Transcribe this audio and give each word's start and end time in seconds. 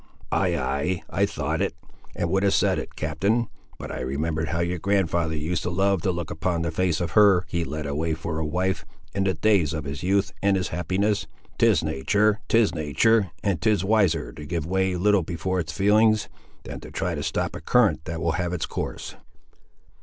"Ay, 0.31 0.57
ay, 0.57 1.03
I 1.11 1.27
thought 1.27 1.61
it; 1.61 1.75
and 2.15 2.27
would 2.31 2.41
have 2.41 2.55
said 2.55 2.79
it, 2.79 2.95
captain; 2.95 3.49
but 3.77 3.91
I 3.91 3.99
remembered 3.99 4.47
how 4.47 4.59
your 4.61 4.79
grand'ther 4.79 5.35
used 5.35 5.61
to 5.61 5.69
love 5.69 6.01
to 6.01 6.11
look 6.11 6.31
upon 6.31 6.63
the 6.63 6.71
face 6.71 6.99
of 7.01 7.11
her 7.11 7.45
he 7.47 7.63
led 7.63 7.85
away 7.85 8.15
for 8.15 8.39
a 8.39 8.43
wife, 8.43 8.83
in 9.13 9.25
the 9.25 9.35
days 9.35 9.73
of 9.73 9.83
his 9.83 10.01
youth 10.01 10.33
and 10.41 10.57
his 10.57 10.69
happiness. 10.69 11.27
'Tis 11.59 11.83
natur', 11.83 12.39
'tis 12.47 12.73
natur', 12.73 13.29
and 13.43 13.61
'tis 13.61 13.85
wiser 13.85 14.31
to 14.33 14.43
give 14.43 14.65
way 14.65 14.93
a 14.93 14.97
little 14.97 15.21
before 15.21 15.59
its 15.59 15.71
feelings, 15.71 16.29
than 16.63 16.79
to 16.79 16.89
try 16.89 17.13
to 17.13 17.21
stop 17.21 17.55
a 17.55 17.61
current 17.61 18.05
that 18.05 18.19
will 18.19 18.31
have 18.31 18.53
its 18.53 18.65
course." 18.65 19.13